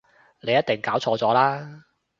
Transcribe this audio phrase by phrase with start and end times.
[0.39, 1.83] 你一定搞錯咗喇